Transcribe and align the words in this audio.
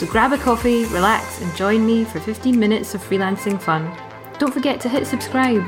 So 0.00 0.06
grab 0.06 0.32
a 0.32 0.38
coffee, 0.38 0.86
relax, 0.86 1.42
and 1.42 1.54
join 1.54 1.84
me 1.84 2.06
for 2.06 2.20
15 2.20 2.58
minutes 2.58 2.94
of 2.94 3.02
freelancing 3.02 3.60
fun. 3.60 3.94
Don't 4.38 4.50
forget 4.50 4.80
to 4.80 4.88
hit 4.88 5.06
subscribe. 5.06 5.60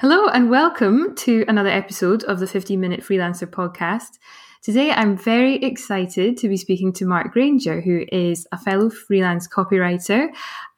Hello, 0.00 0.26
and 0.26 0.50
welcome 0.50 1.14
to 1.14 1.44
another 1.46 1.68
episode 1.68 2.24
of 2.24 2.40
the 2.40 2.48
15 2.48 2.80
Minute 2.80 3.02
Freelancer 3.02 3.46
podcast. 3.46 4.18
Today, 4.60 4.90
I'm 4.90 5.16
very 5.16 5.62
excited 5.62 6.36
to 6.38 6.48
be 6.48 6.56
speaking 6.56 6.92
to 6.94 7.06
Mark 7.06 7.32
Granger, 7.32 7.80
who 7.80 8.04
is 8.10 8.44
a 8.50 8.58
fellow 8.58 8.90
freelance 8.90 9.46
copywriter 9.46 10.26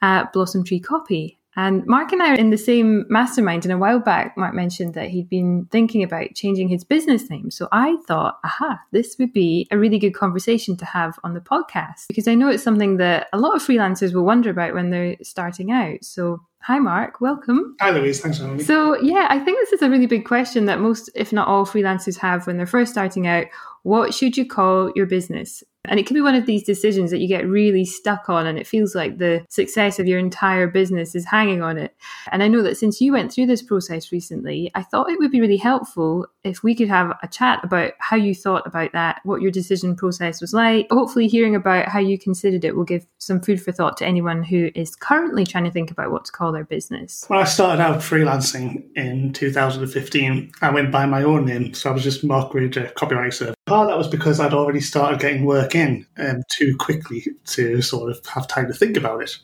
at 0.03 0.31
Blossom 0.35 0.63
Tree 0.63 0.81
Copy. 0.81 1.40
And 1.57 1.85
Mark 1.87 2.13
and 2.13 2.23
I 2.23 2.33
are 2.33 2.37
in 2.37 2.51
the 2.51 2.59
same 2.59 3.07
mastermind. 3.09 3.65
And 3.65 3.73
a 3.73 3.79
while 3.79 3.99
back, 3.99 4.37
Mark 4.37 4.55
mentioned 4.55 4.95
that 4.95 5.09
he'd 5.11 5.29
been 5.29 5.67
thinking 5.71 6.03
about 6.03 6.35
changing 6.35 6.69
his 6.69 6.85
business 6.85 7.29
name. 7.29 7.51
So 7.51 7.69
I 7.73 7.97
thought, 8.07 8.39
aha, 8.45 8.79
this 8.93 9.17
would 9.19 9.33
be 9.33 9.67
a 9.71 9.79
really 9.79 9.99
good 9.99 10.15
conversation 10.15 10.77
to 10.77 10.85
have 10.85 11.19
on 11.25 11.35
the 11.35 11.41
podcast 11.41 12.07
because 12.09 12.29
I 12.29 12.35
know 12.35 12.49
it's 12.49 12.63
something 12.63 12.99
that 12.99 13.29
a 13.33 13.39
lot 13.39 13.57
of 13.57 13.63
freelancers 13.63 14.15
will 14.15 14.25
wonder 14.25 14.51
about 14.51 14.75
when 14.75 14.91
they're 14.91 15.17
starting 15.23 15.73
out. 15.73 16.05
So 16.05 16.41
Hi, 16.63 16.79
Mark. 16.79 17.21
Welcome. 17.21 17.77
Hi, 17.81 17.91
Louise. 17.91 18.21
Thanks 18.21 18.37
for 18.37 18.45
having 18.45 18.59
me. 18.59 18.65
So, 18.65 19.01
yeah, 19.01 19.27
I 19.31 19.39
think 19.39 19.59
this 19.61 19.73
is 19.73 19.83
a 19.83 19.89
really 19.89 20.07
big 20.07 20.27
question 20.27 20.67
that 20.67 20.81
most, 20.81 21.09
if 21.15 21.33
not 21.33 21.49
all, 21.49 21.65
freelancers 21.65 22.19
have 22.19 22.47
when 22.47 22.59
they're 22.59 22.67
first 22.67 22.93
starting 22.93 23.27
out. 23.27 23.47
What 23.83 24.13
should 24.13 24.37
you 24.37 24.47
call 24.47 24.93
your 24.95 25.07
business? 25.07 25.63
And 25.87 25.99
it 25.99 26.07
can 26.07 26.15
be 26.15 26.21
one 26.21 26.35
of 26.35 26.45
these 26.45 26.63
decisions 26.63 27.11
that 27.11 27.21
you 27.21 27.29
get 27.29 27.49
really 27.49 27.87
stuck 27.87 28.29
on, 28.29 28.47
and 28.47 28.59
it 28.59 28.67
feels 28.67 28.95
like 28.95 29.17
the 29.17 29.47
success 29.49 29.99
of 29.99 30.07
your 30.07 30.19
entire 30.19 30.67
business 30.67 31.15
is 31.15 31.25
hanging 31.25 31.63
on 31.63 31.79
it. 31.79 31.97
And 32.31 32.43
I 32.43 32.49
know 32.49 32.63
that 32.63 32.77
since 32.77 33.01
you 33.01 33.13
went 33.13 33.33
through 33.33 33.47
this 33.47 33.63
process 33.63 34.13
recently, 34.13 34.71
I 34.75 34.83
thought 34.83 35.11
it 35.11 35.19
would 35.19 35.31
be 35.31 35.41
really 35.41 35.57
helpful 35.57 36.27
if 36.45 36.63
we 36.63 36.75
could 36.75 36.89
have 36.89 37.17
a 37.23 37.29
chat 37.29 37.61
about 37.65 37.93
how 37.99 38.17
you 38.17 38.35
thought 38.35 38.67
about 38.67 38.93
that, 38.93 39.21
what 39.25 39.41
your 39.41 39.51
decision 39.51 39.97
process 39.97 40.43
was 40.43 40.53
like. 40.53 40.87
Hopefully, 40.91 41.29
hearing 41.29 41.57
about 41.57 41.89
how 41.89 41.99
you 41.99 42.19
considered 42.19 42.67
it 42.67 42.77
will 42.77 42.85
give 42.85 43.07
some 43.17 43.41
food 43.41 43.63
for 43.63 43.73
thought 43.73 43.97
to 43.97 44.07
anyone 44.07 44.43
who 44.43 44.71
is 44.75 44.95
currently 44.95 45.47
trying 45.47 45.65
to 45.65 45.71
think 45.71 45.91
about 45.91 46.11
what 46.11 46.27
to 46.27 46.33
call 46.51 46.53
their 46.53 46.65
business. 46.65 47.25
When 47.29 47.39
I 47.39 47.45
started 47.45 47.83
out 47.83 47.99
freelancing 47.99 48.85
in 48.97 49.33
2015, 49.33 50.53
I 50.61 50.71
went 50.71 50.91
by 50.91 51.07
my 51.07 51.23
own 51.23 51.47
name. 51.47 51.75
So 51.75 51.91
I 51.91 51.93
was 51.93 52.03
just 52.03 52.25
Mark 52.25 52.51
Granger, 52.51 52.93
copywriter. 52.97 53.55
Part 53.67 53.85
of 53.85 53.89
that 53.89 53.99
was 53.99 54.09
because 54.09 54.41
I'd 54.41 54.55
already 54.55 54.81
started 54.81 55.21
getting 55.21 55.45
work 55.45 55.75
in 55.75 56.07
um, 56.19 56.43
too 56.51 56.77
quickly 56.79 57.25
to 57.47 57.83
sort 57.83 58.11
of 58.11 58.25
have 58.27 58.49
time 58.49 58.67
to 58.67 58.75
think 58.75 58.97
about 58.97 59.23
it. 59.23 59.37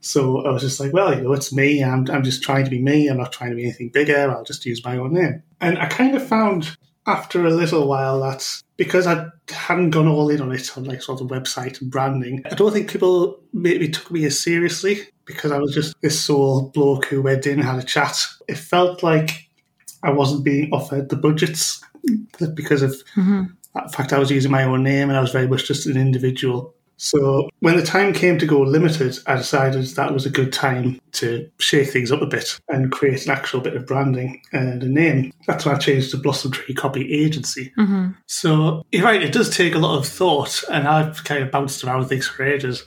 So 0.00 0.44
I 0.44 0.50
was 0.50 0.62
just 0.62 0.80
like, 0.80 0.92
well, 0.92 1.14
you 1.14 1.22
know, 1.22 1.32
it's 1.32 1.52
me. 1.52 1.82
I'm, 1.82 2.08
I'm 2.10 2.22
just 2.22 2.42
trying 2.42 2.64
to 2.64 2.70
be 2.70 2.80
me. 2.80 3.08
I'm 3.08 3.16
not 3.16 3.32
trying 3.32 3.50
to 3.50 3.56
be 3.56 3.64
anything 3.64 3.88
bigger. 3.88 4.30
I'll 4.30 4.44
just 4.44 4.66
use 4.66 4.84
my 4.84 4.98
own 4.98 5.14
name. 5.14 5.42
And 5.60 5.78
I 5.78 5.86
kind 5.86 6.14
of 6.14 6.26
found 6.26 6.76
after 7.06 7.44
a 7.44 7.50
little 7.50 7.86
while 7.86 8.20
that 8.20 8.62
because 8.76 9.06
I 9.06 9.26
hadn't 9.48 9.90
gone 9.90 10.08
all 10.08 10.30
in 10.30 10.40
on 10.40 10.52
it 10.52 10.76
on 10.76 10.84
like 10.84 11.02
sort 11.02 11.20
of 11.20 11.28
website 11.28 11.80
and 11.80 11.90
branding, 11.90 12.42
I 12.50 12.54
don't 12.54 12.72
think 12.72 12.90
people 12.90 13.40
maybe 13.52 13.88
took 13.88 14.10
me 14.10 14.24
as 14.24 14.38
seriously 14.38 15.00
because 15.24 15.52
I 15.52 15.58
was 15.58 15.74
just 15.74 16.00
this 16.00 16.20
sole 16.20 16.70
bloke 16.70 17.06
who 17.06 17.22
went 17.22 17.46
in, 17.46 17.60
had 17.60 17.78
a 17.78 17.82
chat. 17.82 18.26
It 18.48 18.58
felt 18.58 19.02
like 19.02 19.48
I 20.02 20.10
wasn't 20.10 20.44
being 20.44 20.70
offered 20.72 21.08
the 21.08 21.16
budgets 21.16 21.82
because 22.54 22.82
of 22.82 22.92
mm-hmm. 23.16 23.44
the 23.74 23.92
fact 23.92 24.12
I 24.12 24.18
was 24.18 24.30
using 24.30 24.50
my 24.50 24.64
own 24.64 24.82
name 24.82 25.08
and 25.08 25.16
I 25.16 25.20
was 25.20 25.32
very 25.32 25.48
much 25.48 25.66
just 25.66 25.86
an 25.86 25.96
individual. 25.96 26.74
So 26.96 27.48
when 27.60 27.76
the 27.76 27.82
time 27.82 28.12
came 28.12 28.38
to 28.38 28.46
go 28.46 28.60
limited, 28.60 29.18
I 29.26 29.36
decided 29.36 29.84
that 29.84 30.12
was 30.12 30.26
a 30.26 30.30
good 30.30 30.52
time 30.52 31.00
to 31.12 31.50
shake 31.58 31.90
things 31.90 32.12
up 32.12 32.22
a 32.22 32.26
bit 32.26 32.58
and 32.68 32.92
create 32.92 33.24
an 33.26 33.32
actual 33.32 33.60
bit 33.60 33.76
of 33.76 33.86
branding 33.86 34.42
and 34.52 34.82
a 34.82 34.88
name. 34.88 35.32
That's 35.46 35.64
when 35.64 35.74
I 35.74 35.78
changed 35.78 36.10
to 36.12 36.16
Blossom 36.16 36.52
Tree 36.52 36.74
Copy 36.74 37.12
Agency. 37.12 37.72
Mm-hmm. 37.78 38.12
So 38.26 38.84
you're 38.92 39.04
right, 39.04 39.22
it 39.22 39.32
does 39.32 39.54
take 39.54 39.74
a 39.74 39.78
lot 39.78 39.98
of 39.98 40.06
thought, 40.06 40.62
and 40.70 40.86
I've 40.86 41.24
kind 41.24 41.42
of 41.42 41.50
bounced 41.50 41.82
around 41.84 42.06
things 42.06 42.28
for 42.28 42.44
ages. 42.44 42.84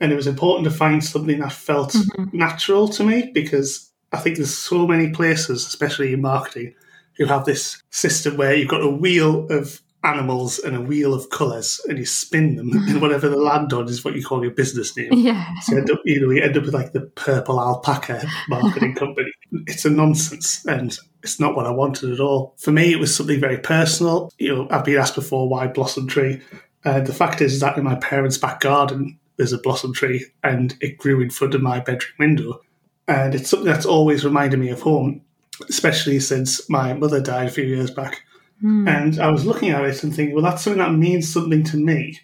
And 0.00 0.12
it 0.12 0.16
was 0.16 0.26
important 0.26 0.64
to 0.64 0.76
find 0.76 1.02
something 1.02 1.38
that 1.38 1.52
felt 1.52 1.92
mm-hmm. 1.92 2.36
natural 2.36 2.88
to 2.88 3.04
me 3.04 3.30
because 3.32 3.90
I 4.12 4.18
think 4.18 4.36
there's 4.36 4.56
so 4.56 4.86
many 4.86 5.10
places, 5.10 5.66
especially 5.66 6.12
in 6.12 6.20
marketing, 6.20 6.74
who 7.16 7.26
have 7.26 7.44
this 7.44 7.82
system 7.90 8.36
where 8.36 8.54
you've 8.54 8.68
got 8.68 8.82
a 8.82 8.88
wheel 8.88 9.46
of 9.50 9.80
animals 10.04 10.58
and 10.58 10.76
a 10.76 10.80
wheel 10.80 11.14
of 11.14 11.30
colours 11.30 11.80
and 11.88 11.98
you 11.98 12.04
spin 12.04 12.56
them 12.56 12.70
and 12.72 13.00
whatever 13.00 13.28
they 13.28 13.36
land 13.36 13.72
on 13.72 13.88
is 13.88 14.04
what 14.04 14.14
you 14.14 14.22
call 14.22 14.42
your 14.42 14.52
business 14.52 14.96
name. 14.96 15.12
Yeah. 15.12 15.46
So 15.62 15.72
you 15.72 15.78
end 15.78 15.90
up, 15.90 16.00
you 16.04 16.20
know, 16.20 16.30
you 16.30 16.42
end 16.42 16.56
up 16.56 16.64
with 16.64 16.74
like 16.74 16.92
the 16.92 17.00
purple 17.00 17.58
alpaca 17.58 18.26
marketing 18.48 18.94
company. 18.96 19.32
It's 19.66 19.84
a 19.84 19.90
nonsense 19.90 20.64
and 20.66 20.96
it's 21.22 21.40
not 21.40 21.56
what 21.56 21.66
I 21.66 21.70
wanted 21.70 22.12
at 22.12 22.20
all. 22.20 22.54
For 22.58 22.70
me, 22.70 22.92
it 22.92 23.00
was 23.00 23.14
something 23.16 23.40
very 23.40 23.58
personal. 23.58 24.30
You 24.38 24.54
know, 24.54 24.68
I've 24.70 24.84
been 24.84 24.98
asked 24.98 25.14
before 25.14 25.48
why 25.48 25.66
Blossom 25.68 26.06
Tree. 26.06 26.42
Uh, 26.84 27.00
the 27.00 27.14
fact 27.14 27.40
is, 27.40 27.54
is 27.54 27.60
that 27.60 27.78
in 27.78 27.84
my 27.84 27.94
parents' 27.96 28.36
back 28.36 28.60
garden, 28.60 29.18
there's 29.36 29.54
a 29.54 29.58
blossom 29.58 29.92
tree 29.92 30.26
and 30.44 30.76
it 30.80 30.98
grew 30.98 31.20
in 31.20 31.30
front 31.30 31.54
of 31.54 31.62
my 31.62 31.80
bedroom 31.80 32.14
window. 32.18 32.60
And 33.08 33.34
it's 33.34 33.50
something 33.50 33.66
that's 33.66 33.86
always 33.86 34.24
reminded 34.24 34.60
me 34.60 34.68
of 34.68 34.82
home, 34.82 35.22
especially 35.68 36.20
since 36.20 36.68
my 36.68 36.92
mother 36.92 37.20
died 37.20 37.48
a 37.48 37.50
few 37.50 37.64
years 37.64 37.90
back 37.90 38.22
Mm. 38.64 38.88
And 38.88 39.20
I 39.20 39.30
was 39.30 39.44
looking 39.44 39.70
at 39.70 39.84
it 39.84 40.02
and 40.02 40.14
thinking, 40.14 40.34
well, 40.34 40.42
that's 40.42 40.62
something 40.62 40.80
that 40.80 40.94
means 40.94 41.30
something 41.30 41.62
to 41.64 41.76
me, 41.76 42.18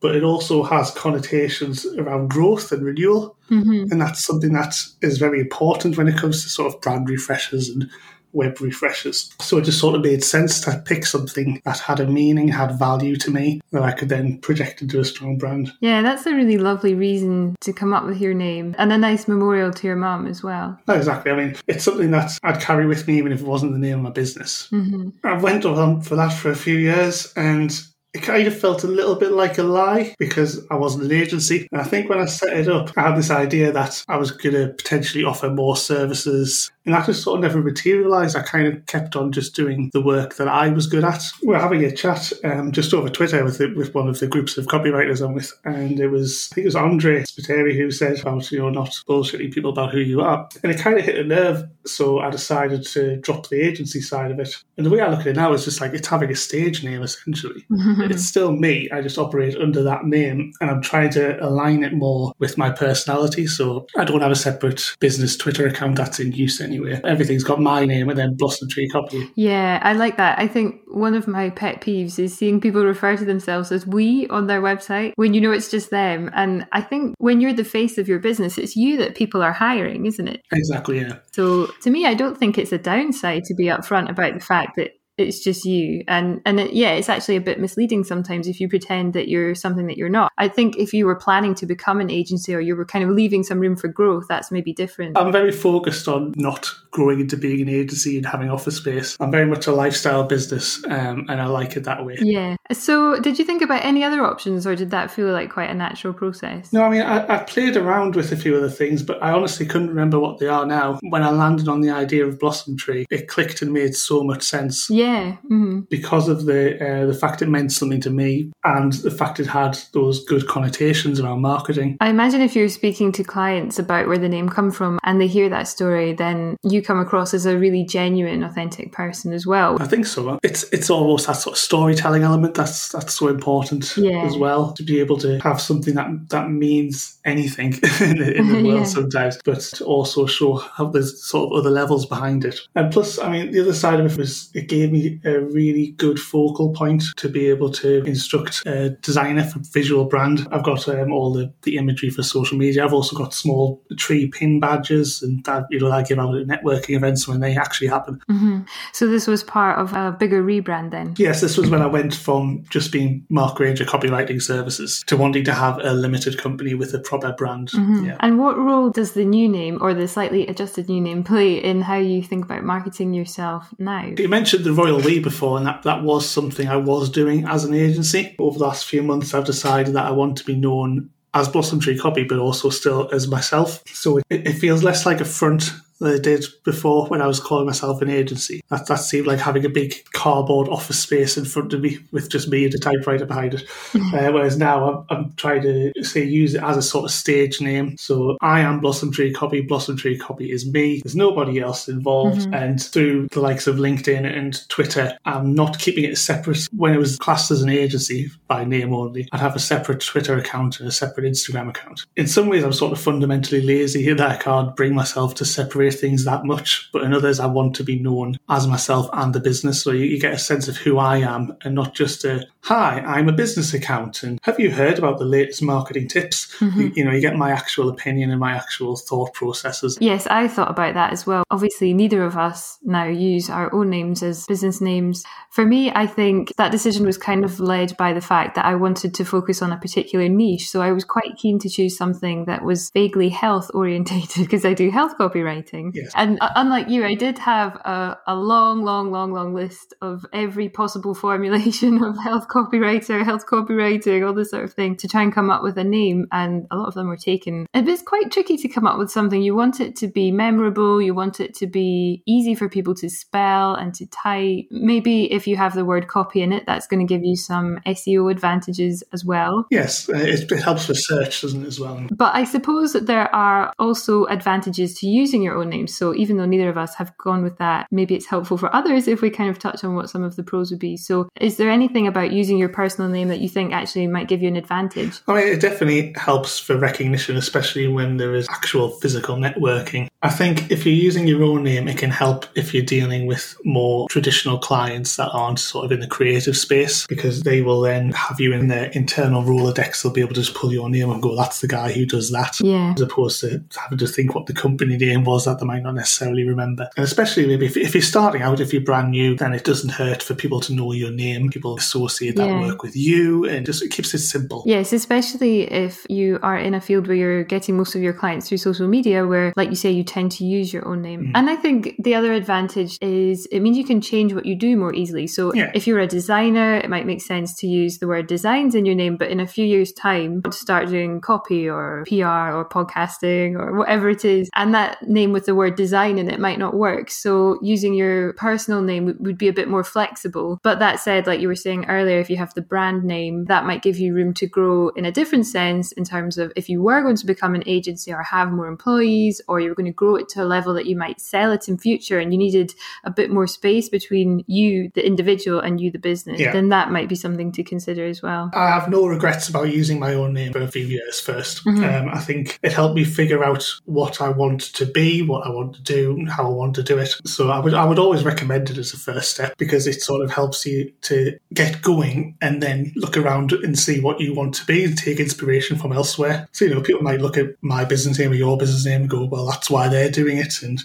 but 0.00 0.16
it 0.16 0.24
also 0.24 0.62
has 0.62 0.90
connotations 0.90 1.84
around 1.98 2.30
growth 2.30 2.72
and 2.72 2.82
renewal. 2.82 3.36
Mm-hmm. 3.50 3.92
And 3.92 4.00
that's 4.00 4.24
something 4.24 4.52
that 4.54 4.74
is 5.02 5.18
very 5.18 5.40
important 5.40 5.98
when 5.98 6.08
it 6.08 6.16
comes 6.16 6.42
to 6.42 6.48
sort 6.48 6.72
of 6.72 6.80
brand 6.80 7.08
refreshes 7.08 7.68
and 7.68 7.90
web 8.36 8.60
refreshes. 8.60 9.34
So 9.40 9.58
it 9.58 9.64
just 9.64 9.80
sort 9.80 9.94
of 9.96 10.02
made 10.02 10.22
sense 10.22 10.60
to 10.60 10.82
pick 10.84 11.06
something 11.06 11.60
that 11.64 11.78
had 11.78 12.00
a 12.00 12.06
meaning, 12.06 12.48
had 12.48 12.78
value 12.78 13.16
to 13.16 13.30
me, 13.30 13.60
that 13.72 13.82
I 13.82 13.92
could 13.92 14.08
then 14.08 14.38
project 14.38 14.82
into 14.82 15.00
a 15.00 15.04
strong 15.04 15.38
brand. 15.38 15.72
Yeah, 15.80 16.02
that's 16.02 16.26
a 16.26 16.34
really 16.34 16.58
lovely 16.58 16.94
reason 16.94 17.56
to 17.62 17.72
come 17.72 17.92
up 17.92 18.04
with 18.04 18.20
your 18.20 18.34
name 18.34 18.74
and 18.78 18.92
a 18.92 18.98
nice 18.98 19.26
memorial 19.26 19.72
to 19.72 19.86
your 19.86 19.96
mum 19.96 20.26
as 20.26 20.42
well. 20.42 20.78
exactly. 20.88 21.32
I 21.32 21.36
mean, 21.36 21.56
it's 21.66 21.84
something 21.84 22.10
that 22.10 22.38
I'd 22.42 22.60
carry 22.60 22.86
with 22.86 23.08
me 23.08 23.16
even 23.18 23.32
if 23.32 23.40
it 23.40 23.46
wasn't 23.46 23.72
the 23.72 23.78
name 23.78 23.98
of 23.98 24.02
my 24.02 24.10
business. 24.10 24.68
Mm-hmm. 24.70 25.26
I 25.26 25.40
went 25.40 25.64
on 25.64 26.02
for 26.02 26.16
that 26.16 26.32
for 26.32 26.50
a 26.50 26.56
few 26.56 26.76
years 26.76 27.32
and 27.36 27.72
it 28.16 28.22
kind 28.22 28.46
of 28.46 28.58
felt 28.58 28.82
a 28.82 28.88
little 28.88 29.14
bit 29.14 29.32
like 29.32 29.58
a 29.58 29.62
lie 29.62 30.14
because 30.18 30.66
I 30.70 30.76
wasn't 30.76 31.04
an 31.04 31.12
agency. 31.12 31.68
And 31.70 31.80
I 31.80 31.84
think 31.84 32.08
when 32.08 32.18
I 32.18 32.24
set 32.24 32.56
it 32.56 32.66
up, 32.66 32.90
I 32.96 33.02
had 33.02 33.16
this 33.16 33.30
idea 33.30 33.72
that 33.72 34.02
I 34.08 34.16
was 34.16 34.30
going 34.30 34.54
to 34.54 34.72
potentially 34.72 35.22
offer 35.22 35.50
more 35.50 35.76
services 35.76 36.70
and 36.86 36.94
that 36.94 37.04
just 37.04 37.24
sort 37.24 37.38
of 37.38 37.42
never 37.42 37.60
materialised. 37.60 38.36
I 38.36 38.42
kind 38.42 38.68
of 38.68 38.86
kept 38.86 39.16
on 39.16 39.32
just 39.32 39.56
doing 39.56 39.90
the 39.92 40.00
work 40.00 40.36
that 40.36 40.46
I 40.46 40.68
was 40.68 40.86
good 40.86 41.02
at. 41.02 41.22
We 41.42 41.54
are 41.54 41.60
having 41.60 41.84
a 41.84 41.90
chat 41.90 42.32
um, 42.44 42.70
just 42.70 42.94
over 42.94 43.08
Twitter 43.08 43.44
with 43.44 43.58
the, 43.58 43.74
with 43.74 43.92
one 43.92 44.08
of 44.08 44.20
the 44.20 44.28
groups 44.28 44.56
of 44.56 44.66
copywriters 44.66 45.20
I'm 45.20 45.34
with, 45.34 45.52
and 45.64 45.98
it 45.98 46.08
was 46.08 46.48
I 46.52 46.54
think 46.54 46.64
it 46.64 46.68
was 46.68 46.76
Andre 46.76 47.22
Spiteri 47.24 47.76
who 47.76 47.90
said 47.90 48.20
about 48.20 48.50
you 48.52 48.60
know 48.60 48.70
not 48.70 48.90
bullshitting 49.08 49.52
people 49.52 49.72
about 49.72 49.92
who 49.92 49.98
you 49.98 50.20
are, 50.20 50.48
and 50.62 50.70
it 50.70 50.78
kind 50.78 50.96
of 50.96 51.04
hit 51.04 51.18
a 51.18 51.24
nerve. 51.24 51.68
So 51.86 52.20
I 52.20 52.30
decided 52.30 52.86
to 52.86 53.16
drop 53.16 53.48
the 53.48 53.60
agency 53.60 54.00
side 54.00 54.30
of 54.30 54.38
it. 54.38 54.54
And 54.76 54.86
the 54.86 54.90
way 54.90 55.00
I 55.00 55.10
look 55.10 55.20
at 55.20 55.26
it 55.26 55.36
now 55.36 55.52
is 55.52 55.64
just 55.64 55.80
like 55.80 55.92
it's 55.92 56.08
having 56.08 56.30
a 56.30 56.36
stage 56.36 56.84
name 56.84 57.02
essentially. 57.02 57.64
it's 58.10 58.22
mm. 58.22 58.26
still 58.26 58.52
me. 58.52 58.88
I 58.92 59.00
just 59.00 59.18
operate 59.18 59.56
under 59.56 59.82
that 59.82 60.04
name, 60.04 60.52
and 60.60 60.70
I'm 60.70 60.82
trying 60.82 61.10
to 61.10 61.42
align 61.44 61.84
it 61.84 61.92
more 61.92 62.32
with 62.38 62.58
my 62.58 62.70
personality. 62.70 63.46
So 63.46 63.86
I 63.96 64.04
don't 64.04 64.20
have 64.20 64.30
a 64.30 64.36
separate 64.36 64.94
business 65.00 65.36
Twitter 65.36 65.66
account 65.66 65.96
that's 65.96 66.20
in 66.20 66.32
use 66.32 66.60
anyway. 66.60 67.00
Everything's 67.04 67.44
got 67.44 67.60
my 67.60 67.84
name 67.84 68.08
and 68.08 68.18
then 68.18 68.34
Blossom 68.36 68.68
Tree 68.68 68.88
Copy. 68.88 69.30
Yeah, 69.34 69.80
I 69.82 69.92
like 69.92 70.16
that. 70.16 70.38
I 70.38 70.46
think 70.46 70.80
one 70.88 71.14
of 71.14 71.28
my 71.28 71.50
pet 71.50 71.80
peeves 71.80 72.18
is 72.18 72.36
seeing 72.36 72.60
people 72.60 72.84
refer 72.84 73.16
to 73.16 73.24
themselves 73.24 73.72
as 73.72 73.86
we 73.86 74.26
on 74.28 74.46
their 74.46 74.62
website 74.62 75.12
when 75.16 75.34
you 75.34 75.40
know 75.40 75.52
it's 75.52 75.70
just 75.70 75.90
them. 75.90 76.30
And 76.34 76.66
I 76.72 76.80
think 76.80 77.14
when 77.18 77.40
you're 77.40 77.52
the 77.52 77.64
face 77.64 77.98
of 77.98 78.08
your 78.08 78.18
business, 78.18 78.58
it's 78.58 78.76
you 78.76 78.96
that 78.98 79.14
people 79.14 79.42
are 79.42 79.52
hiring, 79.52 80.06
isn't 80.06 80.28
it? 80.28 80.42
Exactly, 80.52 81.00
yeah. 81.00 81.18
So 81.32 81.66
to 81.82 81.90
me, 81.90 82.06
I 82.06 82.14
don't 82.14 82.38
think 82.38 82.58
it's 82.58 82.72
a 82.72 82.78
downside 82.78 83.44
to 83.44 83.54
be 83.54 83.64
upfront 83.64 84.10
about 84.10 84.34
the 84.34 84.40
fact 84.40 84.76
that 84.76 84.92
it's 85.18 85.40
just 85.40 85.64
you. 85.64 86.04
And 86.08 86.40
and 86.44 86.60
it, 86.60 86.72
yeah, 86.72 86.92
it's 86.92 87.08
actually 87.08 87.36
a 87.36 87.40
bit 87.40 87.58
misleading 87.58 88.04
sometimes 88.04 88.48
if 88.48 88.60
you 88.60 88.68
pretend 88.68 89.14
that 89.14 89.28
you're 89.28 89.54
something 89.54 89.86
that 89.86 89.96
you're 89.96 90.08
not. 90.08 90.32
I 90.38 90.48
think 90.48 90.76
if 90.76 90.92
you 90.92 91.06
were 91.06 91.14
planning 91.14 91.54
to 91.56 91.66
become 91.66 92.00
an 92.00 92.10
agency 92.10 92.54
or 92.54 92.60
you 92.60 92.76
were 92.76 92.84
kind 92.84 93.04
of 93.04 93.10
leaving 93.10 93.42
some 93.42 93.58
room 93.58 93.76
for 93.76 93.88
growth, 93.88 94.26
that's 94.28 94.50
maybe 94.50 94.72
different. 94.72 95.16
I'm 95.16 95.32
very 95.32 95.52
focused 95.52 96.08
on 96.08 96.34
not 96.36 96.70
growing 96.90 97.20
into 97.20 97.36
being 97.36 97.60
an 97.62 97.68
agency 97.68 98.16
and 98.16 98.26
having 98.26 98.50
office 98.50 98.76
space. 98.76 99.16
I'm 99.20 99.30
very 99.30 99.46
much 99.46 99.66
a 99.66 99.72
lifestyle 99.72 100.24
business, 100.24 100.84
um, 100.86 101.26
and 101.28 101.40
I 101.40 101.46
like 101.46 101.76
it 101.76 101.84
that 101.84 102.04
way. 102.04 102.18
Yeah. 102.20 102.56
So, 102.72 103.20
did 103.20 103.38
you 103.38 103.44
think 103.44 103.62
about 103.62 103.84
any 103.84 104.04
other 104.04 104.24
options, 104.24 104.66
or 104.66 104.74
did 104.76 104.90
that 104.90 105.10
feel 105.10 105.32
like 105.32 105.50
quite 105.50 105.70
a 105.70 105.74
natural 105.74 106.12
process? 106.12 106.72
No, 106.72 106.82
I 106.82 106.90
mean 106.90 107.02
I, 107.02 107.36
I 107.36 107.38
played 107.44 107.76
around 107.76 108.16
with 108.16 108.32
a 108.32 108.36
few 108.36 108.56
other 108.56 108.70
things, 108.70 109.02
but 109.02 109.22
I 109.22 109.32
honestly 109.32 109.66
couldn't 109.66 109.88
remember 109.88 110.18
what 110.18 110.38
they 110.38 110.48
are 110.48 110.66
now. 110.66 110.98
When 111.02 111.22
I 111.22 111.30
landed 111.30 111.68
on 111.68 111.80
the 111.80 111.90
idea 111.90 112.26
of 112.26 112.38
Blossom 112.38 112.76
Tree, 112.76 113.06
it 113.10 113.28
clicked 113.28 113.62
and 113.62 113.72
made 113.72 113.94
so 113.94 114.22
much 114.22 114.42
sense. 114.42 114.90
Yeah. 114.90 115.05
Mm-hmm. 115.06 115.80
Because 115.90 116.28
of 116.28 116.46
the 116.46 116.76
uh, 116.84 117.06
the 117.06 117.14
fact 117.14 117.42
it 117.42 117.48
meant 117.48 117.72
something 117.72 118.00
to 118.02 118.10
me, 118.10 118.50
and 118.64 118.92
the 118.92 119.10
fact 119.10 119.40
it 119.40 119.46
had 119.46 119.78
those 119.92 120.24
good 120.24 120.46
connotations 120.46 121.20
around 121.20 121.40
marketing. 121.40 121.96
I 122.00 122.08
imagine 122.08 122.40
if 122.40 122.54
you're 122.56 122.68
speaking 122.68 123.12
to 123.12 123.24
clients 123.24 123.78
about 123.78 124.08
where 124.08 124.18
the 124.18 124.28
name 124.28 124.48
come 124.48 124.70
from 124.70 124.98
and 125.04 125.20
they 125.20 125.26
hear 125.26 125.48
that 125.48 125.68
story, 125.68 126.12
then 126.12 126.56
you 126.62 126.82
come 126.82 126.98
across 127.00 127.34
as 127.34 127.46
a 127.46 127.58
really 127.58 127.84
genuine, 127.84 128.42
authentic 128.42 128.92
person 128.92 129.32
as 129.32 129.46
well. 129.46 129.76
I 129.80 129.86
think 129.86 130.06
so. 130.06 130.38
It's 130.42 130.64
it's 130.72 130.90
almost 130.90 131.26
that 131.26 131.34
sort 131.36 131.54
of 131.54 131.58
storytelling 131.58 132.22
element 132.22 132.54
that's 132.54 132.88
that's 132.90 133.14
so 133.14 133.28
important 133.28 133.96
Yeah. 133.96 134.24
as 134.24 134.36
well 134.36 134.72
to 134.72 134.82
be 134.82 135.00
able 135.00 135.18
to 135.18 135.38
have 135.40 135.60
something 135.60 135.94
that 135.94 136.28
that 136.30 136.50
means 136.50 137.15
anything 137.26 137.72
in 138.00 138.18
the, 138.18 138.34
in 138.36 138.48
the 138.48 138.54
world 138.64 138.80
Yeah. 138.80 138.84
sometimes, 138.84 139.38
but 139.44 139.60
to 139.60 139.84
also 139.84 140.26
show 140.26 140.54
how 140.54 140.86
there's 140.86 141.22
sort 141.24 141.52
of 141.52 141.58
other 141.58 141.70
levels 141.70 142.06
behind 142.06 142.44
it. 142.44 142.60
And 142.74 142.92
plus, 142.92 143.18
I 143.18 143.30
mean, 143.30 143.50
the 143.52 143.60
other 143.60 143.74
side 143.74 144.00
of 144.00 144.12
it 144.12 144.16
was 144.18 144.50
it 144.54 144.68
gave 144.68 144.92
me 144.92 145.20
a 145.24 145.40
really 145.40 145.88
good 145.98 146.18
focal 146.18 146.72
point 146.72 147.04
to 147.16 147.28
be 147.28 147.46
able 147.48 147.70
to 147.72 148.02
instruct 148.04 148.62
a 148.66 148.90
designer 148.90 149.44
for 149.44 149.58
visual 149.72 150.04
brand. 150.06 150.46
I've 150.50 150.64
got 150.64 150.88
um, 150.88 151.12
all 151.12 151.32
the, 151.32 151.52
the 151.62 151.76
imagery 151.76 152.10
for 152.10 152.22
social 152.22 152.56
media. 152.56 152.84
I've 152.84 152.92
also 152.92 153.16
got 153.16 153.34
small 153.34 153.82
tree 153.96 154.28
pin 154.28 154.60
badges 154.60 155.22
and 155.22 155.44
that 155.44 155.64
you 155.70 155.80
know 155.80 155.90
I 155.90 156.02
give 156.02 156.18
out 156.18 156.34
at 156.36 156.46
networking 156.46 156.96
events 156.96 157.26
when 157.28 157.40
they 157.40 157.56
actually 157.56 157.88
happen. 157.88 158.20
hmm 158.28 158.60
So 158.92 159.08
this 159.08 159.26
was 159.26 159.42
part 159.42 159.78
of 159.78 159.92
a 159.94 160.12
bigger 160.12 160.42
rebrand 160.42 160.90
then. 160.92 161.14
Yes, 161.18 161.40
this 161.40 161.56
was 161.56 161.68
when 161.70 161.82
I 161.82 161.86
went 161.86 162.14
from 162.14 162.64
just 162.70 162.92
being 162.92 163.24
Mark 163.28 163.56
Granger 163.56 163.84
copywriting 163.84 164.40
services 164.40 165.02
to 165.06 165.16
wanting 165.16 165.44
to 165.44 165.52
have 165.54 165.78
a 165.78 165.92
limited 165.92 166.38
company 166.38 166.74
with 166.74 166.94
a 166.94 166.98
proper 167.18 167.36
brand. 167.36 167.68
Mm-hmm. 167.68 168.06
Yeah. 168.06 168.16
And 168.20 168.38
what 168.38 168.56
role 168.56 168.90
does 168.90 169.12
the 169.12 169.24
new 169.24 169.48
name 169.48 169.78
or 169.80 169.94
the 169.94 170.08
slightly 170.08 170.46
adjusted 170.46 170.88
new 170.88 171.00
name 171.00 171.24
play 171.24 171.62
in 171.62 171.82
how 171.82 171.96
you 171.96 172.22
think 172.22 172.44
about 172.44 172.64
marketing 172.64 173.14
yourself 173.14 173.74
now? 173.78 174.12
You 174.16 174.28
mentioned 174.28 174.64
the 174.64 174.72
Royal 174.72 175.00
We 175.00 175.20
before, 175.20 175.58
and 175.58 175.66
that, 175.66 175.82
that 175.82 176.02
was 176.02 176.28
something 176.28 176.68
I 176.68 176.76
was 176.76 177.10
doing 177.10 177.46
as 177.46 177.64
an 177.64 177.74
agency. 177.74 178.34
Over 178.38 178.58
the 178.58 178.64
last 178.64 178.86
few 178.86 179.02
months, 179.02 179.34
I've 179.34 179.44
decided 179.44 179.94
that 179.94 180.06
I 180.06 180.10
want 180.10 180.38
to 180.38 180.44
be 180.44 180.54
known 180.54 181.10
as 181.34 181.48
Blossom 181.48 181.80
Tree 181.80 181.98
Copy, 181.98 182.24
but 182.24 182.38
also 182.38 182.70
still 182.70 183.08
as 183.12 183.28
myself. 183.28 183.82
So 183.88 184.18
it, 184.18 184.24
it 184.30 184.54
feels 184.54 184.82
less 184.82 185.04
like 185.04 185.20
a 185.20 185.24
front 185.24 185.70
than 185.98 186.12
it 186.14 186.22
did 186.22 186.44
before 186.64 187.06
when 187.06 187.22
I 187.22 187.26
was 187.26 187.40
calling 187.40 187.66
myself 187.66 188.02
an 188.02 188.10
agency. 188.10 188.60
That, 188.68 188.86
that 188.86 188.96
seemed 188.96 189.26
like 189.26 189.38
having 189.38 189.64
a 189.64 189.70
big 189.70 189.94
cardboard 190.12 190.68
office 190.68 190.98
space 190.98 191.36
in 191.36 191.44
front 191.44 191.72
of 191.72 191.80
me 191.80 191.98
with 192.12 192.30
just 192.30 192.48
me 192.48 192.64
and 192.64 192.74
a 192.74 192.78
typewriter 192.78 193.26
behind 193.26 193.54
it. 193.54 193.64
Uh, 193.94 194.30
whereas 194.30 194.58
now 194.58 195.06
I'm, 195.10 195.18
I'm 195.18 195.32
trying 195.34 195.62
to 195.62 195.92
say 196.02 196.22
use 196.22 196.54
it 196.54 196.62
as 196.62 196.76
a 196.76 196.82
sort 196.82 197.04
of 197.04 197.10
stage 197.10 197.60
name. 197.60 197.96
So 197.98 198.36
I 198.40 198.60
am 198.60 198.80
Blossom 198.80 199.10
Tree 199.12 199.32
Copy. 199.32 199.62
Blossom 199.62 199.96
Tree 199.96 200.18
Copy 200.18 200.50
is 200.50 200.70
me. 200.70 201.00
There's 201.02 201.16
nobody 201.16 201.60
else 201.60 201.88
involved. 201.88 202.48
And 202.52 202.82
through 202.82 203.28
the 203.28 203.40
likes 203.40 203.66
of 203.66 203.76
LinkedIn 203.76 204.24
and 204.24 204.68
Twitter, 204.68 205.16
I'm 205.24 205.54
not 205.54 205.78
keeping 205.78 206.04
it 206.04 206.18
separate. 206.18 206.66
When 206.76 206.92
it 206.92 206.98
was 206.98 207.16
classed 207.16 207.50
as 207.50 207.62
an 207.62 207.70
agency 207.70 208.30
by 208.48 208.64
name 208.64 208.92
only, 208.92 209.28
I'd 209.32 209.40
have 209.40 209.56
a 209.56 209.60
separate 209.60 210.00
Twitter 210.00 210.36
account 210.36 210.80
and 210.80 210.88
a 210.88 210.92
separate 210.92 211.30
Instagram 211.30 211.68
account. 211.68 212.04
In 212.16 212.26
some 212.26 212.48
ways, 212.48 212.64
I'm 212.64 212.72
sort 212.72 212.92
of 212.92 213.00
fundamentally 213.00 213.62
lazy 213.62 214.12
that 214.12 214.30
I 214.30 214.36
can't 214.36 214.76
bring 214.76 214.94
myself 214.94 215.34
to 215.36 215.44
separate 215.44 215.85
things 215.90 216.24
that 216.24 216.44
much. 216.44 216.90
But 216.92 217.02
in 217.02 217.12
others, 217.12 217.40
I 217.40 217.46
want 217.46 217.74
to 217.76 217.84
be 217.84 217.98
known 217.98 218.38
as 218.48 218.66
myself 218.66 219.08
and 219.12 219.34
the 219.34 219.40
business. 219.40 219.82
So 219.82 219.90
you, 219.90 220.04
you 220.04 220.20
get 220.20 220.32
a 220.32 220.38
sense 220.38 220.68
of 220.68 220.76
who 220.76 220.98
I 220.98 221.18
am 221.18 221.56
and 221.62 221.74
not 221.74 221.94
just 221.94 222.24
a, 222.24 222.46
hi, 222.62 223.00
I'm 223.00 223.28
a 223.28 223.32
business 223.32 223.74
account. 223.74 224.22
And 224.22 224.38
have 224.42 224.58
you 224.58 224.70
heard 224.70 224.98
about 224.98 225.18
the 225.18 225.24
latest 225.24 225.62
marketing 225.62 226.08
tips? 226.08 226.54
Mm-hmm. 226.58 226.80
You, 226.80 226.92
you 226.96 227.04
know, 227.04 227.12
you 227.12 227.20
get 227.20 227.36
my 227.36 227.50
actual 227.50 227.88
opinion 227.88 228.30
and 228.30 228.40
my 228.40 228.52
actual 228.52 228.96
thought 228.96 229.34
processes. 229.34 229.98
Yes, 230.00 230.26
I 230.26 230.48
thought 230.48 230.70
about 230.70 230.94
that 230.94 231.12
as 231.12 231.26
well. 231.26 231.44
Obviously, 231.50 231.92
neither 231.92 232.24
of 232.24 232.36
us 232.36 232.78
now 232.82 233.04
use 233.04 233.50
our 233.50 233.72
own 233.74 233.90
names 233.90 234.22
as 234.22 234.46
business 234.46 234.80
names. 234.80 235.24
For 235.50 235.64
me, 235.64 235.90
I 235.90 236.06
think 236.06 236.52
that 236.56 236.72
decision 236.72 237.06
was 237.06 237.16
kind 237.16 237.44
of 237.44 237.60
led 237.60 237.96
by 237.96 238.12
the 238.12 238.20
fact 238.20 238.54
that 238.56 238.64
I 238.64 238.74
wanted 238.74 239.14
to 239.14 239.24
focus 239.24 239.62
on 239.62 239.72
a 239.72 239.78
particular 239.78 240.28
niche. 240.28 240.68
So 240.68 240.82
I 240.82 240.92
was 240.92 241.04
quite 241.04 241.36
keen 241.36 241.58
to 241.60 241.68
choose 241.68 241.96
something 241.96 242.44
that 242.46 242.64
was 242.64 242.90
vaguely 242.90 243.28
health 243.28 243.70
orientated 243.74 244.44
because 244.44 244.64
I 244.70 244.74
do 244.74 244.90
health 244.90 245.16
copywriting. 245.18 245.75
Yes. 245.94 246.12
And 246.14 246.38
uh, 246.40 246.50
unlike 246.56 246.88
you, 246.88 247.04
I 247.04 247.14
did 247.14 247.38
have 247.38 247.74
a, 247.76 248.18
a 248.26 248.34
long, 248.34 248.84
long, 248.84 249.10
long, 249.10 249.32
long 249.32 249.54
list 249.54 249.94
of 250.02 250.24
every 250.32 250.68
possible 250.68 251.14
formulation 251.26 252.02
of 252.02 252.18
health 252.18 252.48
copywriter, 252.48 253.24
health 253.24 253.46
copywriting, 253.46 254.26
all 254.26 254.34
this 254.34 254.50
sort 254.50 254.64
of 254.64 254.72
thing 254.72 254.96
to 254.96 255.08
try 255.08 255.22
and 255.22 255.32
come 255.32 255.50
up 255.50 255.62
with 255.62 255.76
a 255.78 255.84
name. 255.84 256.26
And 256.32 256.66
a 256.70 256.76
lot 256.76 256.88
of 256.88 256.94
them 256.94 257.08
were 257.08 257.16
taken. 257.16 257.66
It 257.74 257.84
was 257.84 258.02
quite 258.02 258.30
tricky 258.30 258.56
to 258.56 258.68
come 258.68 258.86
up 258.86 258.98
with 258.98 259.10
something. 259.10 259.42
You 259.42 259.54
want 259.54 259.80
it 259.80 259.96
to 259.96 260.08
be 260.08 260.30
memorable, 260.30 261.00
you 261.00 261.14
want 261.14 261.40
it 261.40 261.54
to 261.56 261.66
be 261.66 262.22
easy 262.26 262.54
for 262.54 262.68
people 262.68 262.94
to 262.96 263.08
spell 263.08 263.74
and 263.74 263.94
to 263.94 264.06
type. 264.06 264.66
Maybe 264.70 265.32
if 265.32 265.46
you 265.46 265.56
have 265.56 265.74
the 265.74 265.84
word 265.84 266.08
copy 266.08 266.42
in 266.42 266.52
it, 266.52 266.64
that's 266.66 266.86
going 266.86 267.06
to 267.06 267.12
give 267.12 267.24
you 267.24 267.36
some 267.36 267.78
SEO 267.86 268.30
advantages 268.30 269.02
as 269.12 269.24
well. 269.24 269.66
Yes, 269.70 270.08
uh, 270.08 270.14
it, 270.14 270.50
it 270.50 270.62
helps 270.62 270.88
with 270.88 270.98
search, 270.98 271.42
doesn't 271.42 271.62
it, 271.62 271.66
as 271.66 271.80
well? 271.80 272.06
But 272.10 272.34
I 272.34 272.44
suppose 272.44 272.92
that 272.92 273.06
there 273.06 273.34
are 273.34 273.72
also 273.78 274.24
advantages 274.26 274.98
to 274.98 275.06
using 275.06 275.42
your 275.42 275.56
own 275.56 275.65
name. 275.66 275.86
So 275.86 276.14
even 276.14 276.36
though 276.36 276.46
neither 276.46 276.68
of 276.68 276.78
us 276.78 276.94
have 276.96 277.16
gone 277.18 277.42
with 277.42 277.58
that, 277.58 277.86
maybe 277.90 278.14
it's 278.14 278.26
helpful 278.26 278.58
for 278.58 278.74
others 278.74 279.08
if 279.08 279.20
we 279.20 279.30
kind 279.30 279.50
of 279.50 279.58
touch 279.58 279.84
on 279.84 279.94
what 279.94 280.10
some 280.10 280.22
of 280.22 280.36
the 280.36 280.42
pros 280.42 280.70
would 280.70 280.80
be. 280.80 280.96
So 280.96 281.28
is 281.40 281.56
there 281.56 281.70
anything 281.70 282.06
about 282.06 282.32
using 282.32 282.58
your 282.58 282.68
personal 282.68 283.10
name 283.10 283.28
that 283.28 283.40
you 283.40 283.48
think 283.48 283.72
actually 283.72 284.06
might 284.06 284.28
give 284.28 284.42
you 284.42 284.48
an 284.48 284.56
advantage? 284.56 285.20
I 285.28 285.34
mean, 285.34 285.48
it 285.48 285.60
definitely 285.60 286.14
helps 286.16 286.58
for 286.58 286.76
recognition, 286.76 287.36
especially 287.36 287.88
when 287.88 288.16
there 288.16 288.34
is 288.34 288.48
actual 288.48 288.90
physical 288.90 289.36
networking. 289.36 290.08
I 290.22 290.30
think 290.30 290.70
if 290.70 290.84
you're 290.84 290.94
using 290.94 291.28
your 291.28 291.44
own 291.44 291.62
name, 291.62 291.88
it 291.88 291.98
can 291.98 292.10
help 292.10 292.46
if 292.56 292.74
you're 292.74 292.84
dealing 292.84 293.26
with 293.26 293.56
more 293.64 294.08
traditional 294.08 294.58
clients 294.58 295.16
that 295.16 295.30
aren't 295.30 295.60
sort 295.60 295.84
of 295.84 295.92
in 295.92 296.00
the 296.00 296.06
creative 296.06 296.56
space 296.56 297.06
because 297.06 297.42
they 297.42 297.60
will 297.62 297.80
then 297.80 298.12
have 298.12 298.40
you 298.40 298.52
in 298.52 298.68
their 298.68 298.86
internal 298.86 299.42
Rolodex. 299.42 300.02
They'll 300.02 300.12
be 300.12 300.22
able 300.22 300.34
to 300.34 300.40
just 300.40 300.54
pull 300.54 300.72
your 300.72 300.88
name 300.90 301.10
and 301.10 301.22
go, 301.22 301.36
that's 301.36 301.60
the 301.60 301.68
guy 301.68 301.92
who 301.92 302.06
does 302.06 302.30
that. 302.32 302.58
Yeah. 302.60 302.94
As 302.96 303.00
opposed 303.00 303.40
to 303.40 303.62
having 303.76 303.98
to 303.98 304.06
think 304.06 304.34
what 304.34 304.46
the 304.46 304.52
company 304.52 304.96
name 304.96 305.24
was 305.24 305.44
that 305.44 305.55
they 305.58 305.66
might 305.66 305.82
not 305.82 305.94
necessarily 305.94 306.44
remember. 306.44 306.88
And 306.96 307.04
especially 307.04 307.46
maybe 307.46 307.66
if, 307.66 307.76
if 307.76 307.94
you're 307.94 308.02
starting 308.02 308.42
out, 308.42 308.60
if 308.60 308.72
you're 308.72 308.82
brand 308.82 309.10
new, 309.10 309.36
then 309.36 309.52
it 309.52 309.64
doesn't 309.64 309.90
hurt 309.90 310.22
for 310.22 310.34
people 310.34 310.60
to 310.60 310.74
know 310.74 310.92
your 310.92 311.10
name. 311.10 311.48
People 311.50 311.76
associate 311.76 312.36
that 312.36 312.48
Yeah. 312.48 312.60
work 312.60 312.82
with 312.82 312.96
you 312.96 313.44
and 313.44 313.66
just 313.66 313.82
it 313.82 313.90
keeps 313.90 314.14
it 314.14 314.18
simple. 314.18 314.62
Yes, 314.66 314.92
especially 314.92 315.62
if 315.70 316.06
you 316.08 316.38
are 316.42 316.58
in 316.58 316.74
a 316.74 316.80
field 316.80 317.06
where 317.06 317.16
you're 317.16 317.44
getting 317.44 317.76
most 317.76 317.94
of 317.94 318.02
your 318.02 318.12
clients 318.12 318.48
through 318.48 318.58
social 318.58 318.88
media, 318.88 319.26
where, 319.26 319.52
like 319.56 319.70
you 319.70 319.76
say, 319.76 319.90
you 319.90 320.04
tend 320.04 320.32
to 320.32 320.44
use 320.44 320.72
your 320.72 320.86
own 320.86 321.02
name. 321.02 321.26
Mm. 321.26 321.32
And 321.34 321.50
I 321.50 321.56
think 321.56 321.94
the 322.02 322.14
other 322.14 322.32
advantage 322.32 322.98
is 323.00 323.46
it 323.46 323.60
means 323.60 323.76
you 323.76 323.84
can 323.84 324.00
change 324.00 324.32
what 324.34 324.46
you 324.46 324.54
do 324.54 324.76
more 324.76 324.94
easily. 324.94 325.26
So 325.26 325.54
Yeah. 325.54 325.70
if 325.74 325.86
you're 325.86 325.98
a 326.00 326.06
designer, 326.06 326.74
it 326.76 326.90
might 326.90 327.06
make 327.06 327.22
sense 327.22 327.54
to 327.60 327.66
use 327.66 327.98
the 327.98 328.06
word 328.06 328.26
designs 328.26 328.74
in 328.74 328.84
your 328.86 328.94
name, 328.94 329.16
but 329.16 329.28
in 329.30 329.40
a 329.40 329.46
few 329.46 329.64
years' 329.64 329.92
time, 329.92 330.42
to 330.42 330.52
start 330.52 330.88
doing 330.88 331.20
copy 331.20 331.68
or 331.68 332.04
PR 332.08 332.52
or 332.56 332.68
podcasting 332.68 333.54
or 333.58 333.76
whatever 333.78 334.08
it 334.10 334.24
is, 334.24 334.50
and 334.54 334.74
that 334.74 334.98
name 335.08 335.32
with 335.32 335.45
the 335.46 335.54
word 335.54 335.76
design 335.76 336.18
in 336.18 336.28
it 336.30 336.38
might 336.40 336.58
not 336.58 336.74
work. 336.74 337.10
So 337.10 337.58
using 337.62 337.94
your 337.94 338.34
personal 338.34 338.82
name 338.82 339.04
would- 339.06 339.20
would 339.24 339.38
be 339.38 339.48
a 339.48 339.52
bit 339.52 339.68
more 339.68 339.84
flexible. 339.84 340.58
But 340.62 340.78
that 340.80 341.00
said, 341.00 341.26
like 341.26 341.40
you 341.40 341.48
were 341.48 341.54
saying 341.54 341.86
earlier, 341.88 342.18
if 342.18 342.28
you 342.30 342.36
have 342.36 342.52
the 342.54 342.62
brand 342.62 343.04
name, 343.04 343.46
that 343.46 343.64
might 343.66 343.82
give 343.82 343.98
you 343.98 344.14
room 344.14 344.34
to 344.34 344.46
grow 344.46 344.88
in 344.90 345.04
a 345.04 345.12
different 345.12 345.46
sense 345.46 345.92
in 345.92 346.04
terms 346.04 346.36
of 346.38 346.52
if 346.56 346.68
you 346.68 346.82
were 346.82 347.02
going 347.02 347.16
to 347.16 347.26
become 347.26 347.54
an 347.54 347.62
agency 347.66 348.12
or 348.12 348.22
have 348.22 348.52
more 348.52 348.66
employees, 348.66 349.40
or 349.48 349.60
you're 349.60 349.74
going 349.74 349.86
to 349.86 349.92
grow 349.92 350.16
it 350.16 350.28
to 350.30 350.42
a 350.42 350.44
level 350.44 350.74
that 350.74 350.86
you 350.86 350.96
might 350.96 351.20
sell 351.20 351.52
it 351.52 351.68
in 351.68 351.78
future 351.78 352.18
and 352.18 352.32
you 352.32 352.38
needed 352.38 352.74
a 353.04 353.10
bit 353.10 353.30
more 353.30 353.46
space 353.46 353.88
between 353.88 354.44
you, 354.46 354.90
the 354.94 355.06
individual, 355.06 355.60
and 355.60 355.80
you, 355.80 355.90
the 355.90 355.98
business, 355.98 356.40
Yeah. 356.40 356.52
then 356.52 356.68
that 356.70 356.90
might 356.90 357.08
be 357.08 357.14
something 357.14 357.52
to 357.52 357.62
consider 357.62 358.04
as 358.06 358.22
well. 358.22 358.50
I 358.54 358.68
have 358.68 358.88
no 358.88 359.06
regrets 359.06 359.48
about 359.48 359.72
using 359.72 359.98
my 360.00 360.14
own 360.14 360.32
name 360.34 360.52
for 360.52 360.60
a 360.62 360.68
few 360.68 360.84
years 360.84 361.20
1st 361.20 361.64
Mm-hmm. 361.66 361.84
Um, 361.84 362.08
I 362.14 362.18
think 362.20 362.58
it 362.62 362.72
helped 362.72 362.94
me 362.96 363.04
figure 363.04 363.44
out 363.44 363.64
what 363.84 364.20
I 364.20 364.28
want 364.28 364.60
to 364.74 364.86
be, 364.86 365.22
what 365.22 365.35
I 365.44 365.50
want 365.50 365.74
to 365.74 365.82
do, 365.82 366.26
how 366.30 366.46
I 366.46 366.50
want 366.50 366.74
to 366.76 366.82
do 366.82 366.98
it. 366.98 367.14
So 367.24 367.50
I 367.50 367.58
would 367.58 367.74
I 367.74 367.84
would 367.84 367.98
always 367.98 368.24
recommend 368.24 368.70
it 368.70 368.78
as 368.78 368.92
a 368.92 368.96
first 368.96 369.30
step 369.30 369.56
because 369.58 369.86
it 369.86 370.02
sort 370.02 370.22
of 370.22 370.30
helps 370.30 370.64
you 370.64 370.92
to 371.02 371.38
get 371.52 371.82
going 371.82 372.36
and 372.40 372.62
then 372.62 372.92
look 372.96 373.16
around 373.16 373.52
and 373.52 373.78
see 373.78 374.00
what 374.00 374.20
you 374.20 374.34
want 374.34 374.54
to 374.54 374.64
be 374.64 374.84
and 374.84 374.96
take 374.96 375.20
inspiration 375.20 375.76
from 375.76 375.92
elsewhere. 375.92 376.48
So 376.52 376.64
you 376.64 376.74
know, 376.74 376.80
people 376.80 377.02
might 377.02 377.20
look 377.20 377.36
at 377.36 377.54
my 377.60 377.84
business 377.84 378.18
name 378.18 378.32
or 378.32 378.34
your 378.34 378.56
business 378.56 378.86
name 378.86 379.02
and 379.02 379.10
go, 379.10 379.24
"Well, 379.24 379.46
that's 379.46 379.70
why 379.70 379.88
they're 379.88 380.10
doing 380.10 380.38
it," 380.38 380.62
and 380.62 380.82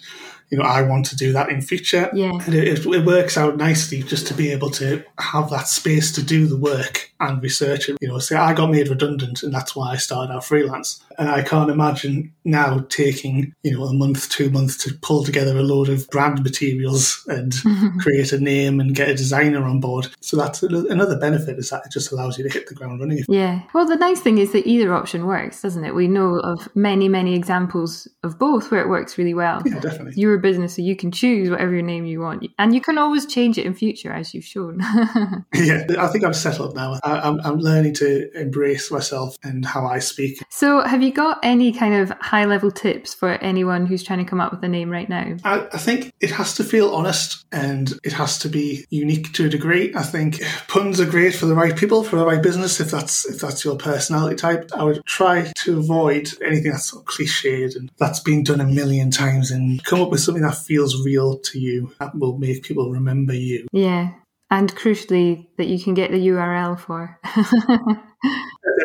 you 0.51 0.57
know, 0.57 0.65
I 0.65 0.81
want 0.81 1.05
to 1.07 1.15
do 1.15 1.31
that 1.31 1.49
in 1.49 1.61
future. 1.61 2.09
Yeah. 2.13 2.31
And 2.45 2.53
it, 2.53 2.85
it 2.85 3.05
works 3.05 3.37
out 3.37 3.55
nicely 3.55 4.03
just 4.03 4.27
to 4.27 4.33
be 4.33 4.51
able 4.51 4.69
to 4.71 5.03
have 5.17 5.49
that 5.49 5.67
space 5.67 6.11
to 6.13 6.23
do 6.23 6.45
the 6.45 6.57
work 6.57 7.09
and 7.21 7.41
research 7.41 7.87
it. 7.87 7.97
You 8.01 8.09
know, 8.09 8.19
say 8.19 8.35
I 8.35 8.53
got 8.53 8.69
made 8.69 8.89
redundant 8.89 9.43
and 9.43 9.53
that's 9.53 9.75
why 9.75 9.91
I 9.91 9.97
started 9.97 10.33
out 10.33 10.43
freelance. 10.43 11.01
And 11.17 11.29
I 11.29 11.41
can't 11.43 11.71
imagine 11.71 12.33
now 12.43 12.79
taking, 12.89 13.53
you 13.63 13.77
know, 13.77 13.85
a 13.85 13.93
month, 13.93 14.29
two 14.29 14.49
months 14.49 14.75
to 14.83 14.93
pull 15.01 15.23
together 15.23 15.57
a 15.57 15.61
load 15.61 15.87
of 15.87 16.09
brand 16.09 16.43
materials 16.43 17.23
and 17.27 17.53
create 17.99 18.33
a 18.33 18.39
name 18.39 18.79
and 18.79 18.95
get 18.95 19.09
a 19.09 19.15
designer 19.15 19.63
on 19.63 19.79
board. 19.79 20.09
So 20.19 20.35
that's 20.35 20.63
another 20.63 21.17
benefit 21.17 21.59
is 21.59 21.69
that 21.69 21.85
it 21.85 21.91
just 21.91 22.11
allows 22.11 22.37
you 22.37 22.43
to 22.43 22.49
hit 22.49 22.67
the 22.67 22.75
ground 22.75 22.99
running. 22.99 23.23
Yeah. 23.29 23.61
Well, 23.73 23.85
the 23.85 23.95
nice 23.95 24.19
thing 24.19 24.37
is 24.37 24.51
that 24.51 24.67
either 24.67 24.93
option 24.93 25.27
works, 25.27 25.61
doesn't 25.61 25.85
it? 25.85 25.95
We 25.95 26.09
know 26.09 26.39
of 26.39 26.67
many, 26.75 27.07
many 27.07 27.35
examples 27.35 28.07
of 28.23 28.37
both 28.37 28.71
where 28.71 28.81
it 28.81 28.89
works 28.89 29.17
really 29.17 29.33
well. 29.33 29.61
Yeah, 29.65 29.79
definitely. 29.79 30.19
You're 30.19 30.40
business, 30.41 30.75
so 30.75 30.81
you 30.81 30.95
can 30.95 31.11
choose 31.11 31.49
whatever 31.49 31.81
name 31.81 32.05
you 32.05 32.19
want. 32.19 32.45
And 32.59 32.73
you 32.73 32.81
can 32.81 32.97
always 32.97 33.25
change 33.25 33.57
it 33.57 33.65
in 33.65 33.73
future, 33.73 34.11
as 34.11 34.33
you've 34.33 34.45
shown. 34.45 34.79
yeah, 35.53 35.85
I 35.99 36.07
think 36.07 36.23
I'm 36.23 36.33
settled 36.33 36.75
now. 36.75 36.99
I, 37.03 37.27
am 37.27 37.39
I'm 37.43 37.57
learning 37.57 37.93
to 37.95 38.31
embrace 38.39 38.91
myself 38.91 39.37
and 39.43 39.65
how 39.65 39.85
I 39.85 39.99
speak. 39.99 40.43
So, 40.49 40.81
have 40.81 41.01
you 41.01 41.11
got 41.11 41.39
any 41.43 41.71
kind 41.71 41.95
of 41.95 42.09
high 42.19 42.45
level 42.45 42.71
tips 42.71 43.13
for 43.13 43.31
anyone 43.43 43.85
who's 43.85 44.03
trying 44.03 44.19
to 44.19 44.25
come 44.25 44.41
up 44.41 44.51
with 44.51 44.63
a 44.63 44.67
name 44.67 44.89
right 44.89 45.09
now? 45.09 45.37
I, 45.43 45.67
I 45.71 45.77
think 45.77 46.13
it 46.19 46.31
has 46.31 46.55
to 46.55 46.63
feel 46.63 46.93
honest 46.93 47.45
and 47.51 47.93
it 48.03 48.13
has 48.13 48.39
to 48.39 48.49
be 48.49 48.85
unique 48.89 49.33
to 49.33 49.45
a 49.45 49.49
degree. 49.49 49.93
I 49.95 50.03
think 50.03 50.41
puns 50.67 50.99
are 50.99 51.05
great 51.05 51.35
for 51.35 51.45
the 51.45 51.55
right 51.55 51.75
people, 51.75 52.03
for 52.03 52.15
the 52.15 52.25
right 52.25 52.41
business, 52.41 52.79
if 52.79 52.91
that's 52.91 53.25
if 53.25 53.41
that's 53.41 53.63
your 53.63 53.77
personality 53.77 54.35
type. 54.35 54.69
I 54.75 54.83
would 54.83 55.05
try 55.05 55.51
to 55.63 55.79
avoid 55.79 56.29
anything 56.43 56.71
that's 56.71 56.85
sort 56.85 57.03
of 57.03 57.13
cliched 57.13 57.75
and 57.75 57.91
that's 57.97 58.19
been 58.19 58.43
done 58.43 58.61
a 58.61 58.65
million 58.65 59.11
times 59.11 59.51
and 59.51 59.83
come 59.83 60.01
up 60.01 60.09
with 60.09 60.21
something 60.21 60.30
that 60.39 60.55
feels 60.55 61.05
real 61.05 61.39
to 61.39 61.59
you 61.59 61.93
that 61.99 62.15
will 62.15 62.37
make 62.37 62.63
people 62.63 62.89
remember 62.89 63.33
you. 63.33 63.67
Yeah. 63.73 64.11
And 64.49 64.73
crucially, 64.75 65.47
that 65.57 65.67
you 65.67 65.81
can 65.81 65.93
get 65.93 66.11
the 66.11 66.27
URL 66.27 66.77
for. 66.77 67.17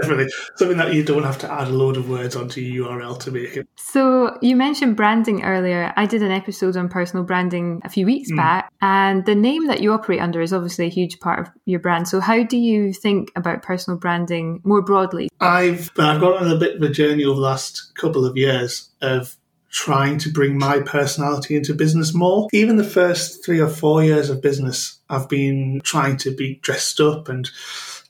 Definitely. 0.01 0.29
Something 0.57 0.79
that 0.79 0.95
you 0.95 1.03
don't 1.03 1.23
have 1.23 1.39
to 1.39 1.53
add 1.53 1.69
a 1.69 1.71
load 1.71 1.97
of 1.97 2.09
words 2.09 2.37
onto 2.37 2.61
your 2.61 2.89
URL 2.89 3.19
to 3.21 3.31
make 3.31 3.57
it. 3.57 3.69
So, 3.77 4.39
you 4.41 4.57
mentioned 4.57 4.97
branding 4.97 5.43
earlier. 5.43 5.93
I 5.97 6.07
did 6.07 6.23
an 6.23 6.31
episode 6.31 6.77
on 6.77 6.89
personal 6.89 7.25
branding 7.25 7.81
a 7.85 7.89
few 7.89 8.07
weeks 8.07 8.31
mm. 8.31 8.37
back, 8.37 8.73
and 8.81 9.25
the 9.27 9.35
name 9.35 9.67
that 9.67 9.81
you 9.81 9.93
operate 9.93 10.21
under 10.21 10.41
is 10.41 10.53
obviously 10.53 10.87
a 10.87 10.91
huge 10.91 11.19
part 11.21 11.41
of 11.41 11.49
your 11.65 11.81
brand. 11.81 12.09
So, 12.09 12.21
how 12.21 12.43
do 12.43 12.57
you 12.57 12.93
think 12.93 13.31
about 13.37 13.63
personal 13.63 13.99
branding 13.99 14.61
more 14.65 14.83
broadly? 14.83 15.29
I've, 15.41 15.91
I've 15.99 16.21
gone 16.21 16.45
on 16.45 16.51
a 16.51 16.59
bit 16.59 16.77
of 16.77 16.83
a 16.83 16.89
journey 16.89 17.25
over 17.25 17.37
the 17.37 17.47
last 17.47 17.95
couple 17.97 18.25
of 18.25 18.37
years 18.37 18.91
of 19.01 19.37
trying 19.71 20.19
to 20.19 20.31
bring 20.31 20.59
my 20.59 20.81
personality 20.81 21.57
into 21.57 21.75
business 21.75 22.15
more. 22.15 22.49
Even 22.53 22.77
the 22.77 22.85
first 22.85 23.45
three 23.45 23.61
or 23.61 23.69
four 23.69 24.03
years 24.03 24.31
of 24.31 24.41
business, 24.41 24.99
I've 25.09 25.29
been 25.29 25.81
trying 25.85 26.17
to 26.19 26.35
be 26.35 26.57
dressed 26.57 27.01
up 27.01 27.29
and 27.29 27.49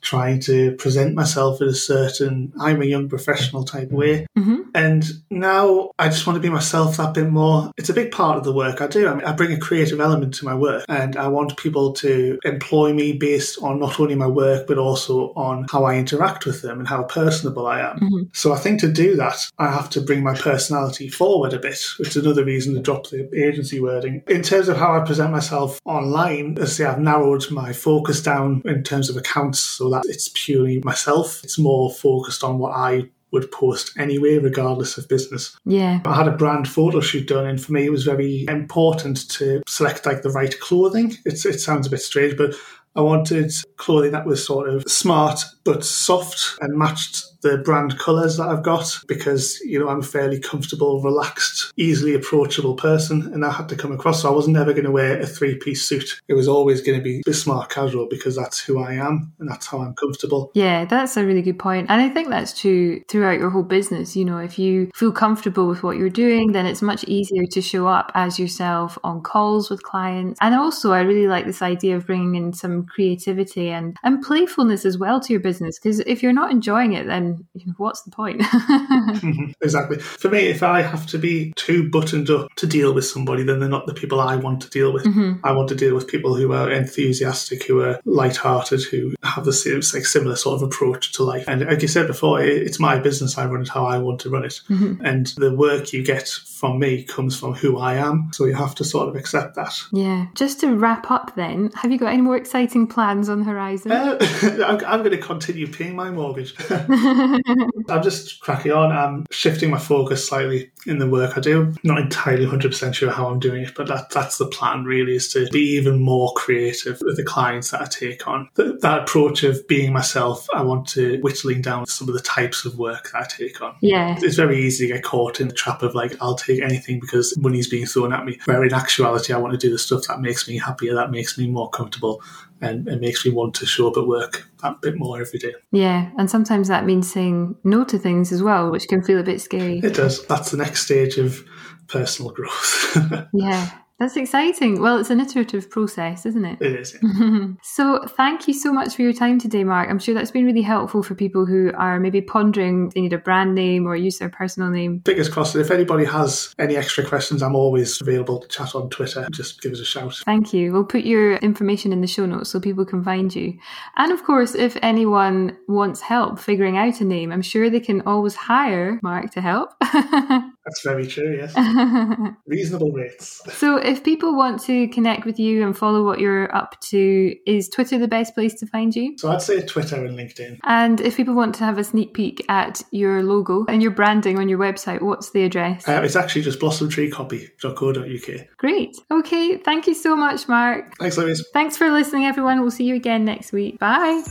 trying 0.07 0.39
to 0.39 0.71
present 0.77 1.13
myself 1.15 1.61
in 1.61 1.67
a 1.67 1.73
certain 1.73 2.53
I'm 2.61 2.81
a 2.81 2.85
young 2.85 3.09
professional 3.09 3.65
type 3.65 3.91
way. 3.91 4.25
Mm-hmm. 4.37 4.61
And 4.73 5.03
now 5.29 5.91
I 5.99 6.07
just 6.07 6.25
want 6.25 6.37
to 6.37 6.41
be 6.41 6.49
myself 6.49 6.95
that 6.95 7.13
bit 7.13 7.29
more. 7.29 7.71
It's 7.75 7.89
a 7.89 7.93
big 7.93 8.11
part 8.11 8.37
of 8.37 8.45
the 8.45 8.53
work 8.53 8.79
I 8.79 8.87
do. 8.87 9.09
I, 9.09 9.15
mean, 9.15 9.25
I 9.25 9.33
bring 9.33 9.51
a 9.51 9.59
creative 9.59 9.99
element 9.99 10.33
to 10.35 10.45
my 10.45 10.55
work 10.55 10.85
and 10.87 11.17
I 11.17 11.27
want 11.27 11.57
people 11.57 11.91
to 11.93 12.39
employ 12.45 12.93
me 12.93 13.13
based 13.13 13.61
on 13.61 13.81
not 13.81 13.99
only 13.99 14.15
my 14.15 14.27
work 14.27 14.65
but 14.65 14.77
also 14.77 15.33
on 15.33 15.65
how 15.69 15.83
I 15.83 15.95
interact 15.95 16.45
with 16.45 16.61
them 16.61 16.79
and 16.79 16.87
how 16.87 17.03
personable 17.03 17.67
I 17.67 17.81
am. 17.81 17.99
Mm-hmm. 17.99 18.23
So 18.31 18.53
I 18.53 18.57
think 18.57 18.79
to 18.81 18.91
do 18.91 19.17
that, 19.17 19.51
I 19.57 19.69
have 19.69 19.89
to 19.89 20.01
bring 20.01 20.23
my 20.23 20.35
personality 20.35 21.09
forward 21.09 21.51
a 21.51 21.59
bit, 21.59 21.83
which 21.99 22.09
is 22.09 22.17
another 22.17 22.45
reason 22.45 22.75
to 22.75 22.79
drop 22.79 23.09
the 23.09 23.29
agency 23.35 23.81
wording. 23.81 24.23
In 24.27 24.41
terms 24.41 24.69
of 24.69 24.77
how 24.77 24.95
I 24.95 25.05
present 25.05 25.33
myself 25.33 25.81
online, 25.83 26.57
as 26.59 26.69
I 26.69 26.73
say, 26.73 26.85
I've 26.85 26.99
narrowed 26.99 27.51
my 27.51 27.73
focus 27.73 28.21
down 28.23 28.61
in 28.63 28.83
terms 28.83 29.09
of 29.09 29.17
accounts 29.17 29.59
so 29.59 29.89
that 29.89 29.96
it's 30.05 30.29
purely 30.33 30.79
myself. 30.79 31.43
It's 31.43 31.59
more 31.59 31.91
focused 31.91 32.43
on 32.43 32.59
what 32.59 32.73
I 32.75 33.09
would 33.31 33.51
post 33.51 33.91
anyway, 33.97 34.37
regardless 34.37 34.97
of 34.97 35.09
business. 35.09 35.57
Yeah. 35.65 35.99
I 36.05 36.15
had 36.15 36.27
a 36.27 36.37
brand 36.37 36.67
photo 36.67 37.01
shoot 37.01 37.27
done, 37.27 37.45
and 37.45 37.61
for 37.61 37.73
me, 37.73 37.85
it 37.85 37.91
was 37.91 38.05
very 38.05 38.45
important 38.47 39.29
to 39.31 39.61
select 39.67 40.05
like 40.05 40.21
the 40.21 40.29
right 40.29 40.57
clothing. 40.59 41.17
It's, 41.25 41.45
it 41.45 41.59
sounds 41.59 41.87
a 41.87 41.89
bit 41.89 42.01
strange, 42.01 42.37
but 42.37 42.55
I 42.97 43.01
wanted 43.01 43.53
clothing 43.77 44.11
that 44.11 44.25
was 44.25 44.45
sort 44.45 44.67
of 44.69 44.83
smart 44.89 45.43
but 45.63 45.85
soft 45.85 46.57
and 46.61 46.77
matched 46.77 47.23
the 47.41 47.57
brand 47.59 47.97
colours 47.99 48.37
that 48.37 48.47
I've 48.47 48.63
got 48.63 48.97
because, 49.07 49.59
you 49.61 49.79
know, 49.79 49.89
I'm 49.89 49.99
a 49.99 50.03
fairly 50.03 50.39
comfortable, 50.39 51.01
relaxed, 51.01 51.71
easily 51.77 52.13
approachable 52.15 52.75
person 52.75 53.31
and 53.33 53.43
that 53.43 53.51
had 53.51 53.69
to 53.69 53.75
come 53.75 53.91
across. 53.91 54.21
So 54.21 54.29
I 54.29 54.35
was 54.35 54.47
never 54.47 54.73
going 54.73 54.85
to 54.85 54.91
wear 54.91 55.19
a 55.19 55.27
three 55.27 55.55
piece 55.55 55.87
suit. 55.87 56.21
It 56.27 56.33
was 56.33 56.47
always 56.47 56.81
going 56.81 56.97
to 56.97 57.03
be 57.03 57.21
smart 57.31 57.69
casual 57.69 58.07
because 58.09 58.35
that's 58.35 58.59
who 58.59 58.79
I 58.79 58.93
am 58.93 59.33
and 59.39 59.49
that's 59.49 59.67
how 59.67 59.81
I'm 59.81 59.93
comfortable. 59.93 60.51
Yeah, 60.55 60.85
that's 60.85 61.17
a 61.17 61.25
really 61.25 61.41
good 61.41 61.59
point. 61.59 61.87
And 61.89 62.01
I 62.01 62.09
think 62.09 62.29
that's 62.29 62.59
true 62.59 63.01
throughout 63.07 63.39
your 63.39 63.49
whole 63.49 63.63
business. 63.63 64.15
You 64.15 64.25
know, 64.25 64.39
if 64.39 64.57
you 64.57 64.89
feel 64.95 65.11
comfortable 65.11 65.67
with 65.67 65.83
what 65.83 65.97
you're 65.97 66.09
doing, 66.09 66.53
then 66.53 66.65
it's 66.65 66.81
much 66.81 67.03
easier 67.03 67.45
to 67.51 67.61
show 67.61 67.87
up 67.87 68.11
as 68.15 68.39
yourself 68.39 68.97
on 69.03 69.21
calls 69.21 69.69
with 69.69 69.83
clients. 69.83 70.39
And 70.41 70.55
also, 70.55 70.91
I 70.91 71.01
really 71.01 71.27
like 71.27 71.45
this 71.45 71.61
idea 71.61 71.95
of 71.95 72.07
bringing 72.07 72.35
in 72.35 72.53
some 72.53 72.86
creativity 72.87 73.69
and, 73.69 73.97
and 74.03 74.21
playfulness 74.21 74.85
as 74.85 74.97
well 74.97 75.19
to 75.19 75.33
your 75.33 75.39
business 75.39 75.79
because 75.79 75.99
if 76.01 76.23
you're 76.23 76.33
not 76.33 76.51
enjoying 76.51 76.93
it, 76.93 77.07
then 77.07 77.45
you 77.53 77.67
know, 77.67 77.73
what's 77.77 78.03
the 78.03 78.11
point? 78.11 78.41
exactly. 79.61 79.97
For 79.99 80.29
me, 80.29 80.47
if 80.47 80.63
I 80.63 80.81
have 80.81 81.05
to 81.07 81.17
be 81.17 81.53
too 81.55 81.89
buttoned 81.89 82.29
up 82.29 82.53
to 82.55 82.67
deal 82.67 82.93
with 82.93 83.05
somebody, 83.05 83.43
then 83.43 83.59
they're 83.59 83.69
not 83.69 83.85
the 83.85 83.93
people 83.93 84.19
I 84.19 84.35
want 84.35 84.61
to 84.61 84.69
deal 84.69 84.93
with. 84.93 85.05
Mm-hmm. 85.05 85.45
I 85.45 85.51
want 85.51 85.69
to 85.69 85.75
deal 85.75 85.95
with 85.95 86.07
people 86.07 86.35
who 86.35 86.53
are 86.53 86.71
enthusiastic, 86.71 87.65
who 87.65 87.81
are 87.81 87.99
light-hearted, 88.05 88.83
who 88.83 89.13
have 89.23 89.45
the 89.45 89.53
same, 89.53 89.81
like, 89.93 90.05
similar 90.05 90.35
sort 90.35 90.55
of 90.55 90.63
approach 90.63 91.11
to 91.13 91.23
life. 91.23 91.45
And 91.47 91.65
like 91.65 91.81
you 91.81 91.87
said 91.87 92.07
before, 92.07 92.41
it's 92.41 92.79
my 92.79 92.99
business. 92.99 93.37
I 93.37 93.45
run 93.45 93.61
it 93.61 93.69
how 93.69 93.85
I 93.85 93.97
want 93.97 94.19
to 94.21 94.29
run 94.29 94.45
it. 94.45 94.61
Mm-hmm. 94.69 95.05
And 95.05 95.27
the 95.37 95.53
work 95.53 95.93
you 95.93 96.03
get 96.03 96.27
from 96.27 96.79
me 96.79 97.03
comes 97.03 97.37
from 97.37 97.53
who 97.53 97.77
I 97.77 97.95
am. 97.95 98.29
So 98.33 98.45
you 98.45 98.53
have 98.55 98.75
to 98.75 98.83
sort 98.83 99.09
of 99.09 99.15
accept 99.15 99.55
that. 99.55 99.75
Yeah. 99.91 100.27
Just 100.35 100.59
to 100.61 100.75
wrap 100.75 101.11
up 101.11 101.35
then, 101.35 101.71
have 101.75 101.91
you 101.91 101.97
got 101.97 102.13
any 102.13 102.21
more 102.21 102.35
exciting 102.77 102.87
plans 102.87 103.29
on 103.29 103.39
the 103.39 103.45
horizon? 103.45 103.91
Uh, 103.91 104.17
I'm, 104.65 104.85
I'm 104.85 104.99
going 104.99 105.11
to 105.11 105.17
continue 105.17 105.67
paying 105.67 105.95
my 105.95 106.09
mortgage. 106.09 106.55
I'm 106.69 108.03
just 108.03 108.39
cracking 108.41 108.71
on. 108.71 108.91
I'm 108.91 109.25
shifting 109.31 109.69
my 109.69 109.79
focus 109.79 110.27
slightly 110.27 110.71
in 110.85 110.99
the 110.99 111.07
work 111.07 111.37
I 111.37 111.41
do. 111.41 111.73
Not 111.83 111.99
entirely 111.99 112.45
100% 112.45 112.93
sure 112.93 113.11
how 113.11 113.27
I'm 113.27 113.39
doing 113.39 113.63
it, 113.63 113.73
but 113.75 113.87
that, 113.87 114.09
that's 114.09 114.37
the 114.37 114.47
plan 114.47 114.85
really 114.85 115.15
is 115.15 115.31
to 115.33 115.47
be 115.49 115.77
even 115.77 115.99
more 115.99 116.33
creative 116.35 116.99
with 117.01 117.17
the 117.17 117.23
clients 117.23 117.71
that 117.71 117.81
I 117.81 117.85
take 117.85 118.27
on. 118.27 118.49
That, 118.55 118.81
that 118.81 119.01
approach 119.03 119.43
of 119.43 119.67
being 119.67 119.93
myself, 119.93 120.47
I 120.53 120.61
want 120.61 120.87
to 120.89 121.19
whittling 121.21 121.61
down 121.61 121.85
some 121.87 122.07
of 122.07 122.13
the 122.13 122.21
types 122.21 122.65
of 122.65 122.77
work 122.77 123.11
that 123.11 123.23
I 123.23 123.25
take 123.25 123.61
on. 123.61 123.75
Yeah. 123.81 124.17
It's 124.19 124.35
very 124.35 124.59
easy 124.59 124.87
to 124.87 124.93
get 124.93 125.03
caught 125.03 125.39
in 125.39 125.47
the 125.47 125.53
trap 125.53 125.81
of 125.81 125.95
like, 125.95 126.15
I'll 126.21 126.35
take 126.35 126.61
anything 126.61 126.99
because 126.99 127.37
money's 127.37 127.69
being 127.69 127.85
thrown 127.85 128.13
at 128.13 128.25
me. 128.25 128.39
Where 128.45 128.63
in 128.63 128.73
actuality, 128.73 129.33
I 129.33 129.37
want 129.37 129.53
to 129.53 129.57
do 129.57 129.71
the 129.71 129.79
stuff 129.79 130.03
that 130.07 130.21
makes 130.21 130.47
me 130.47 130.57
happier, 130.57 130.93
that 130.95 131.11
makes 131.11 131.37
me 131.37 131.47
more 131.47 131.69
comfortable, 131.69 132.21
and 132.61 132.87
it 132.87 133.01
makes 133.01 133.25
me 133.25 133.31
want 133.31 133.53
to 133.55 133.65
show 133.65 133.89
up 133.89 133.97
at 133.97 134.07
work 134.07 134.49
that 134.61 134.81
bit 134.81 134.97
more 134.97 135.21
every 135.21 135.39
day. 135.39 135.53
Yeah, 135.71 136.09
and 136.17 136.29
sometimes 136.29 136.67
that 136.67 136.85
means 136.85 137.11
saying 137.11 137.55
no 137.63 137.83
to 137.85 137.97
things 137.97 138.31
as 138.31 138.41
well, 138.41 138.71
which 138.71 138.87
can 138.87 139.03
feel 139.03 139.19
a 139.19 139.23
bit 139.23 139.41
scary. 139.41 139.79
It 139.79 139.95
does. 139.95 140.25
That's 140.27 140.51
the 140.51 140.57
next 140.57 140.85
stage 140.85 141.17
of 141.17 141.43
personal 141.87 142.31
growth. 142.31 142.97
yeah. 143.33 143.69
That's 143.99 144.15
exciting. 144.15 144.79
Well, 144.79 144.99
it's 144.99 145.09
an 145.09 145.19
iterative 145.19 145.71
process, 145.71 146.25
isn't 146.27 146.45
it? 146.45 146.61
It 146.61 146.79
is. 146.79 146.95
Yeah. 147.01 147.47
so, 147.63 148.05
thank 148.05 148.47
you 148.47 148.53
so 148.53 148.71
much 148.71 148.95
for 148.95 149.01
your 149.01 149.13
time 149.13 149.39
today, 149.39 149.63
Mark. 149.63 149.89
I'm 149.89 149.97
sure 149.97 150.13
that's 150.13 150.29
been 150.29 150.45
really 150.45 150.61
helpful 150.61 151.01
for 151.01 151.15
people 151.15 151.47
who 151.47 151.71
are 151.75 151.99
maybe 151.99 152.21
pondering 152.21 152.89
they 152.89 153.01
need 153.01 153.13
a 153.13 153.17
brand 153.17 153.55
name 153.55 153.87
or 153.87 153.95
use 153.95 154.19
their 154.19 154.29
personal 154.29 154.69
name. 154.69 155.01
Fingers 155.03 155.29
crossed. 155.29 155.55
If 155.55 155.71
anybody 155.71 156.05
has 156.05 156.53
any 156.59 156.77
extra 156.77 157.03
questions, 157.03 157.41
I'm 157.41 157.55
always 157.55 157.99
available 157.99 158.39
to 158.39 158.47
chat 158.47 158.75
on 158.75 158.89
Twitter. 158.91 159.27
Just 159.31 159.61
give 159.61 159.71
us 159.71 159.79
a 159.79 159.85
shout. 159.85 160.15
Thank 160.25 160.53
you. 160.53 160.71
We'll 160.71 160.85
put 160.85 161.03
your 161.03 161.37
information 161.37 161.91
in 161.91 162.01
the 162.01 162.07
show 162.07 162.27
notes 162.27 162.51
so 162.51 162.59
people 162.59 162.85
can 162.85 163.03
find 163.03 163.33
you. 163.33 163.57
And 163.95 164.11
of 164.11 164.23
course, 164.23 164.53
if 164.53 164.77
anyone 164.83 165.57
wants 165.67 166.01
help 166.01 166.39
figuring 166.39 166.77
out 166.77 167.01
a 167.01 167.05
name, 167.05 167.31
I'm 167.31 167.41
sure 167.41 167.69
they 167.69 167.79
can 167.79 168.01
always 168.01 168.35
hire 168.35 168.99
Mark 169.01 169.31
to 169.31 169.41
help. 169.41 169.71
That's 170.67 170.81
very 170.81 171.07
true, 171.07 171.33
yes. 171.37 171.55
Reasonable 172.45 172.91
rates. 172.91 173.41
So, 173.53 173.77
if 173.77 174.03
people 174.03 174.35
want 174.35 174.61
to 174.63 174.89
connect 174.89 175.25
with 175.25 175.39
you 175.39 175.65
and 175.65 175.75
follow 175.77 176.03
what 176.03 176.19
you're 176.19 176.53
up 176.53 176.77
to, 176.89 177.33
is 177.45 177.69
Twitter 177.69 177.97
the 177.97 178.09
best 178.09 178.35
place 178.35 178.53
to 178.55 178.67
find 178.67 178.93
you? 178.93 179.17
So, 179.17 179.31
I'd 179.31 179.41
say 179.41 179.61
Twitter 179.61 180.03
and 180.03 180.19
LinkedIn. 180.19 180.59
And 180.63 180.99
if 180.99 181.15
people 181.15 181.35
want 181.35 181.55
to 181.55 181.63
have 181.63 181.77
a 181.77 181.85
sneak 181.85 182.13
peek 182.13 182.43
at 182.49 182.83
your 182.91 183.23
logo 183.23 183.63
and 183.69 183.81
your 183.81 183.91
branding 183.91 184.37
on 184.37 184.49
your 184.49 184.59
website, 184.59 185.01
what's 185.01 185.29
the 185.29 185.45
address? 185.45 185.87
Uh, 185.87 186.01
it's 186.03 186.17
actually 186.17 186.41
just 186.41 186.59
blossomtreecopy.co.uk. 186.59 188.57
Great. 188.57 188.97
Okay. 189.09 189.57
Thank 189.59 189.87
you 189.87 189.93
so 189.93 190.17
much, 190.17 190.49
Mark. 190.49 190.97
Thanks, 190.97 191.17
Louise. 191.17 191.47
Thanks 191.53 191.77
for 191.77 191.89
listening, 191.89 192.25
everyone. 192.25 192.59
We'll 192.59 192.71
see 192.71 192.83
you 192.83 192.95
again 192.95 193.23
next 193.23 193.53
week. 193.53 193.79
Bye. 193.79 194.21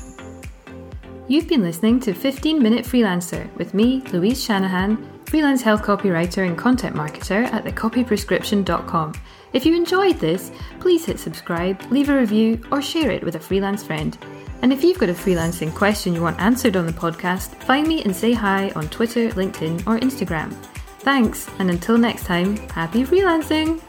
You've 1.28 1.48
been 1.48 1.62
listening 1.62 1.98
to 2.00 2.14
15 2.14 2.62
Minute 2.62 2.84
Freelancer 2.84 3.52
with 3.56 3.74
me, 3.74 4.00
Louise 4.12 4.44
Shanahan, 4.44 5.10
freelance 5.24 5.60
health 5.60 5.82
copywriter 5.82 6.46
and 6.46 6.56
content 6.56 6.94
marketer 6.94 7.52
at 7.52 7.64
thecopyprescription.com. 7.64 9.12
If 9.52 9.66
you 9.66 9.74
enjoyed 9.74 10.20
this, 10.20 10.52
please 10.78 11.04
hit 11.04 11.18
subscribe, 11.18 11.82
leave 11.90 12.10
a 12.10 12.16
review, 12.16 12.60
or 12.70 12.80
share 12.80 13.10
it 13.10 13.24
with 13.24 13.34
a 13.34 13.40
freelance 13.40 13.82
friend. 13.82 14.16
And 14.62 14.72
if 14.72 14.84
you've 14.84 15.00
got 15.00 15.08
a 15.08 15.14
freelancing 15.14 15.74
question 15.74 16.14
you 16.14 16.22
want 16.22 16.40
answered 16.40 16.76
on 16.76 16.86
the 16.86 16.92
podcast, 16.92 17.56
find 17.64 17.88
me 17.88 18.04
and 18.04 18.14
say 18.14 18.32
hi 18.32 18.70
on 18.76 18.88
Twitter, 18.88 19.28
LinkedIn, 19.30 19.80
or 19.80 19.98
Instagram. 19.98 20.52
Thanks, 21.00 21.48
and 21.58 21.70
until 21.70 21.98
next 21.98 22.24
time, 22.24 22.56
happy 22.68 23.02
freelancing! 23.02 23.82